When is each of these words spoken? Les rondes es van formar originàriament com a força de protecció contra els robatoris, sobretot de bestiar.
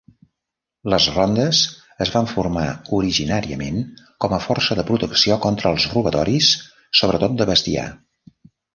Les 0.93 1.09
rondes 1.17 1.59
es 2.05 2.13
van 2.15 2.29
formar 2.31 2.65
originàriament 3.01 3.79
com 4.27 4.35
a 4.37 4.43
força 4.49 4.81
de 4.83 4.89
protecció 4.91 5.41
contra 5.47 5.77
els 5.77 5.89
robatoris, 5.95 6.53
sobretot 7.05 7.41
de 7.43 7.53
bestiar. 7.55 7.91